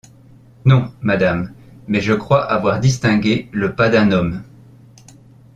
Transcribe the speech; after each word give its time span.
Non, 0.65 0.91
madame, 1.01 1.53
mais 1.87 2.01
je 2.01 2.13
crois 2.13 2.43
avoir 2.45 2.79
distingué 2.79 3.49
le 3.51 3.75
pas 3.75 3.91
d’un 3.91 4.11
homme. 4.11 4.41